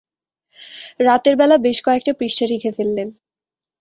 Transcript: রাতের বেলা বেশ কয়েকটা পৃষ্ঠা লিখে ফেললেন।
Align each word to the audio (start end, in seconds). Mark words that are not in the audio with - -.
রাতের 0.99 1.35
বেলা 1.35 1.55
বেশ 1.57 1.77
কয়েকটা 1.83 2.11
পৃষ্ঠা 2.19 2.45
লিখে 2.45 2.71
ফেললেন। 2.71 3.07